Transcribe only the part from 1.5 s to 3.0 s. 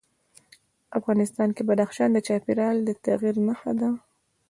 کې بدخشان د چاپېریال د